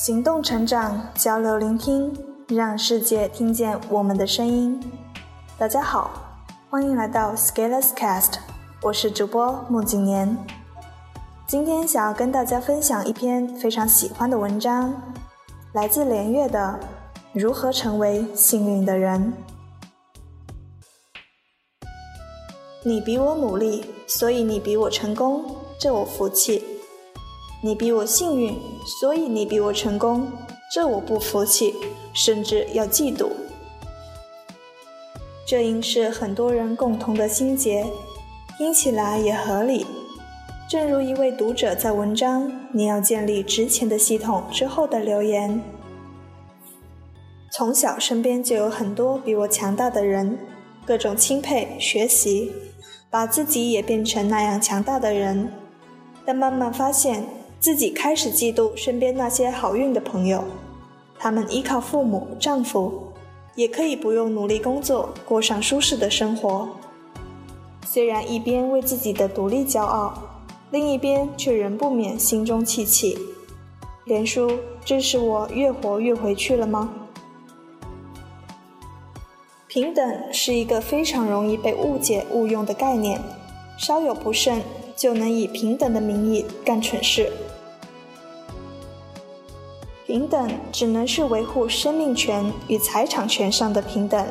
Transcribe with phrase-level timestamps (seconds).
[0.00, 2.16] 行动成长，交流聆听，
[2.46, 4.80] 让世界听见我们的声音。
[5.58, 6.38] 大家好，
[6.70, 8.34] 欢迎来到 Scalers Cast，
[8.80, 10.38] 我是主播穆景年。
[11.48, 14.94] 今天想要跟大家分享一篇非常喜欢的文章，
[15.72, 16.78] 来自连月的
[17.32, 19.34] 《如何成为幸运的人》。
[22.84, 26.62] 你比我努力，所以你比我成功，这我服气；
[27.60, 28.56] 你比我幸运，
[29.00, 30.28] 所以你比我成功，
[30.72, 31.74] 这我不服气，
[32.12, 33.30] 甚至要嫉妒。
[35.46, 37.86] 这应是很多人共同的心结，
[38.56, 39.86] 听起来也合理。
[40.68, 45.62] 正如一位读者在文章《你要建立值钱的系统》之后的留言
[47.50, 50.38] ：“从小身边就有很多比我强大的人，
[50.86, 52.52] 各种钦佩、学习。”
[53.10, 55.50] 把自己也变成那样强大的人，
[56.26, 57.24] 但慢慢发现
[57.60, 60.44] 自己开始嫉妒身边那些好运的朋友，
[61.18, 63.12] 他们依靠父母、丈夫，
[63.56, 66.68] 也可以不用努力工作，过上舒适的生活。
[67.84, 70.14] 虽然一边为自己的独立骄傲，
[70.70, 73.18] 另一边却仍不免心中气气。
[74.04, 74.50] 连叔，
[74.84, 76.92] 这是我越活越回去了吗？
[79.66, 83.20] 平等是一个非常容易被误解误用的概念，
[83.76, 84.62] 稍有不慎
[84.96, 87.32] 就能以平等的名义干蠢事。
[90.08, 94.26] 平等只能是维护生命权与财产权上的平等。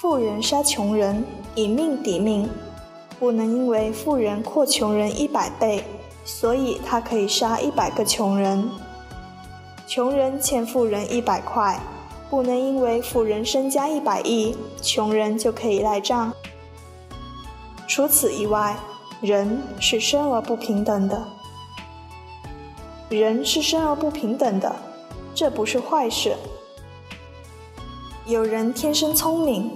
[0.00, 1.24] 富人杀穷人，
[1.56, 2.48] 以命抵命，
[3.18, 5.82] 不能因为富人阔穷人一百倍，
[6.24, 8.70] 所以他可以杀一百个穷人。
[9.88, 11.80] 穷人欠富人一百块。
[12.30, 16.32] 不能因为富人身家一百亿，穷人就可以赖账。
[17.88, 18.76] 除此以外，
[19.20, 21.26] 人是生而不平等的。
[23.18, 24.74] 人是生而不平等的，
[25.34, 26.36] 这不是坏事。
[28.26, 29.72] 有人天生聪明，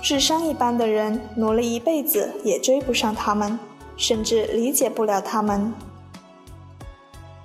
[0.00, 3.58] 智商一般的人努力一辈子也追不上他们，
[3.96, 5.72] 甚至理解不了他们。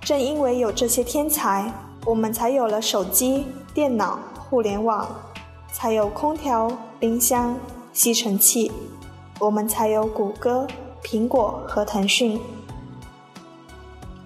[0.01, 1.71] 正因为有这些天才，
[2.05, 4.19] 我们才有了手机、电脑。
[4.47, 5.07] 互联网
[5.73, 7.57] 才有空调、冰箱、
[7.91, 8.71] 吸尘器，
[9.39, 10.67] 我们才有谷歌、
[11.03, 12.39] 苹果和腾讯。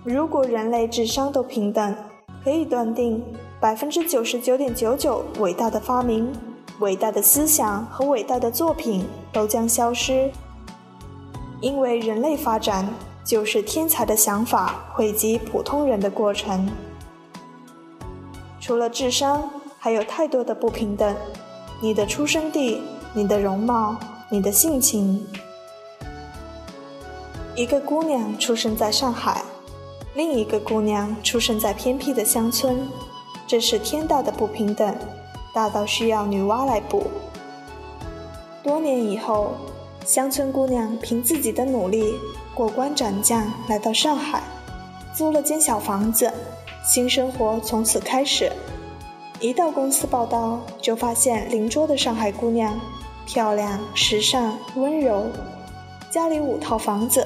[0.10, 1.96] 如果人类智商都平等，
[2.44, 3.24] 可以断定
[3.60, 6.34] 百分之九十九点九九伟大的发明、
[6.80, 10.32] 伟大的思想和伟大的作品都将消失，
[11.62, 12.90] 因为人类发展
[13.24, 16.68] 就是天才的想法汇集普通人的过程。
[18.60, 19.48] 除了智商。
[19.82, 21.16] 还有太多的不平等，
[21.82, 22.82] 你的出生地、
[23.14, 23.96] 你的容貌、
[24.30, 25.26] 你的性情。
[27.56, 29.42] 一个姑娘出生在上海，
[30.16, 32.88] 另一个姑娘出生在偏僻的乡村，
[33.46, 34.96] 这是天大的不平等，
[35.54, 37.04] 大到需要女娲来补。
[38.64, 39.52] 多年以后，
[40.04, 42.16] 乡村姑娘凭自己的努力
[42.56, 44.42] 过关斩将，来到上海，
[45.14, 46.32] 租了间小房子，
[46.84, 48.52] 新生活从此开始。
[49.40, 52.78] 一到公司报道，就发现邻桌的上海姑娘
[53.26, 55.28] 漂亮、时尚、温柔，
[56.10, 57.26] 家里五套房子，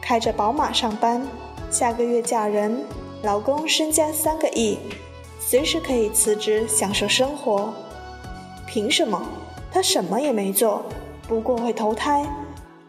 [0.00, 1.24] 开着宝马上班，
[1.72, 2.84] 下个月嫁人，
[3.22, 4.76] 老公身家三个亿，
[5.40, 7.72] 随时可以辞职享受生活。
[8.66, 9.26] 凭什么？
[9.72, 10.84] 她什么也没做，
[11.26, 12.28] 不过会投胎。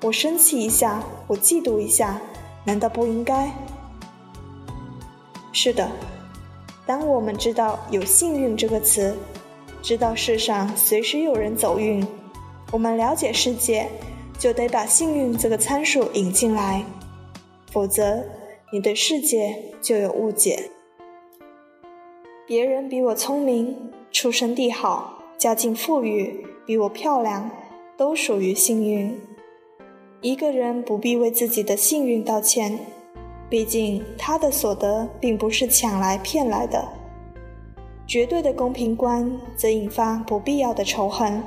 [0.01, 2.19] 我生气一下，我嫉妒一下，
[2.66, 3.49] 难道不应该？
[5.53, 5.89] 是的。
[6.85, 9.15] 当我们知道有“幸运”这个词，
[9.81, 12.05] 知道世上随时有人走运，
[12.69, 13.89] 我们了解世界，
[14.38, 16.83] 就得把“幸运”这个参数引进来，
[17.71, 18.21] 否则
[18.73, 20.72] 你对世界就有误解。
[22.47, 23.78] 别人比我聪明，
[24.11, 27.51] 出身地好，家境富裕，比我漂亮，
[27.95, 29.15] 都属于幸运。
[30.21, 32.80] 一个人不必为自己的幸运道歉。
[33.48, 36.83] 毕竟，他的所得并不是抢来骗来的。
[38.07, 41.44] 绝对的公平观则引发不必要的仇恨。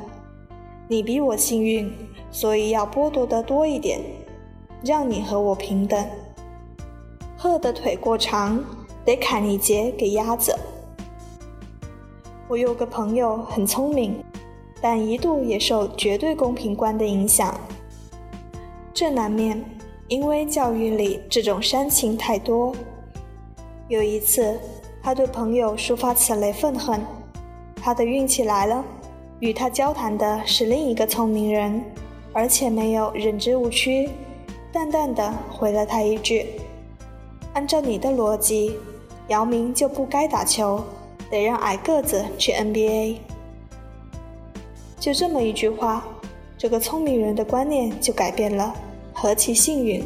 [0.86, 1.92] 你比我幸运，
[2.30, 3.98] 所以要剥夺的多一点，
[4.84, 6.06] 让你和我平等。
[7.36, 8.64] 鹤的腿过长，
[9.04, 10.56] 得砍一截给鸭子。
[12.48, 14.22] 我有个朋友很聪明，
[14.80, 17.54] 但一度也受绝对公平观的影响，
[18.94, 19.62] 这难免。
[20.08, 22.72] 因为教育里这种煽情太多。
[23.88, 24.56] 有一次，
[25.02, 27.00] 他对朋友抒发此类愤恨，
[27.82, 28.84] 他的运气来了，
[29.40, 31.82] 与他交谈的是另一个聪明人，
[32.32, 34.08] 而且没有认知误区，
[34.72, 36.46] 淡淡的回了他一句
[37.56, 38.76] ：“按照你的逻辑，
[39.28, 40.84] 姚明就不该打球，
[41.30, 43.16] 得让矮个子去 NBA。
[45.00, 46.06] 就这么一句话，
[46.58, 48.74] 这个聪明人的观念就改变了，
[49.14, 50.04] 何其幸运！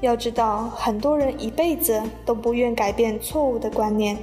[0.00, 4.18] 要知道，很多人一辈子都不愿改变错误的观念，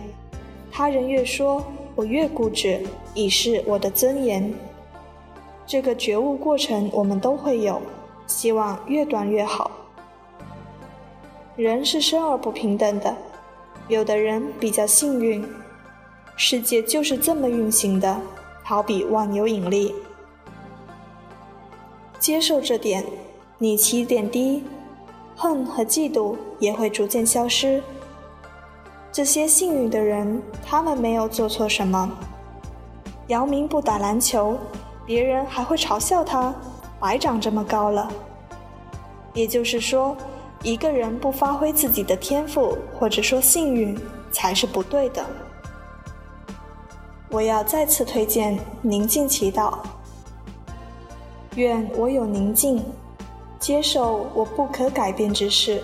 [0.69, 1.63] 他人越说，
[1.95, 4.53] 我越固执，以示我的尊严。
[5.65, 7.81] 这个觉悟过程我们都会有，
[8.27, 9.71] 希望越短越好。
[11.55, 13.15] 人是生而不平等的，
[13.87, 15.47] 有的人比较幸运，
[16.35, 18.19] 世界就是这么运行的，
[18.63, 19.93] 好比万有引力。
[22.17, 23.05] 接受这点，
[23.59, 24.63] 你起点低，
[25.35, 27.83] 恨和嫉妒也会逐渐消失。
[29.11, 32.11] 这些幸运的人，他们没有做错什么。
[33.27, 34.57] 姚明不打篮球，
[35.05, 36.51] 别人还会嘲笑他，
[36.99, 38.11] 白长这么高了。
[39.35, 40.17] 也就是说。
[40.63, 43.99] 一个人不发挥自己的天赋，或者说幸运，
[44.31, 45.25] 才是不对的。
[47.29, 49.79] 我要再次推荐宁静祈祷。
[51.55, 52.81] 愿我有宁静，
[53.59, 55.83] 接受我不可改变之事。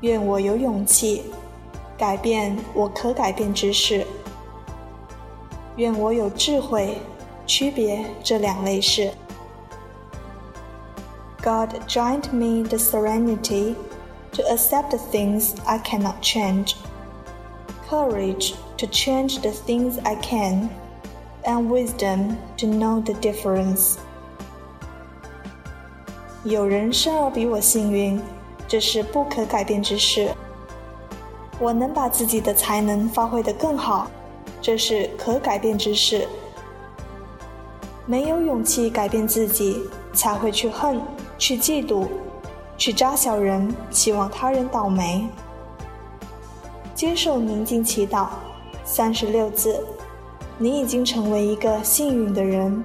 [0.00, 1.22] 愿我有勇气，
[1.96, 4.04] 改变我可改变之事。
[5.76, 6.98] 愿我有智慧，
[7.46, 9.12] 区别这两类事。
[11.49, 13.75] God grant me the serenity
[14.31, 16.75] to accept the things I cannot change,
[17.87, 20.69] courage to change the things I can,
[21.45, 23.97] and wisdom to know the difference.
[26.43, 28.19] 有人生而比我幸运，
[28.67, 30.29] 这是不可改变之事。
[31.59, 34.07] 我能把自己的才能发挥得更好，
[34.61, 36.27] 这是可改变之事。
[38.05, 40.99] 没有勇气改变自己，才会去恨。
[41.40, 42.06] 去嫉妒，
[42.76, 45.26] 去扎小人，希望他人倒霉。
[46.94, 48.28] 接受宁静祈祷，
[48.84, 49.82] 三十六字，
[50.58, 52.84] 你已经成为一个幸运的人。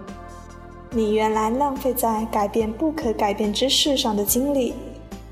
[0.91, 4.73] 你原来浪费在改变不可改变之事上的精力，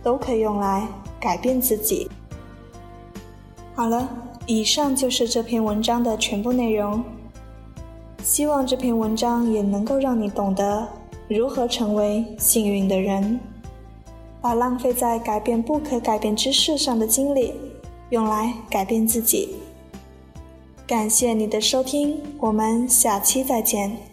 [0.03, 0.85] 都可以用来
[1.17, 2.11] 改变自己。
[3.73, 4.09] 好了，
[4.45, 7.01] 以上就是这篇文章的全部内容。
[8.21, 10.85] 希望这篇文章也能够让你懂得。
[11.27, 13.39] 如何成为幸运的人？
[14.41, 17.53] 把浪费在改变不可改变之事上的精力，
[18.09, 19.55] 用来改变自己。
[20.85, 24.12] 感谢你的收听，我们下期再见。